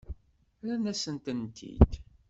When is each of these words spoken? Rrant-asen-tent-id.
Rrant-asen-tent-id. 0.61 1.91